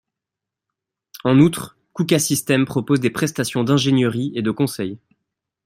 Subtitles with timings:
[1.23, 4.97] En outre, Kuka Systems propose des prestations d’ingénierie et de conseil.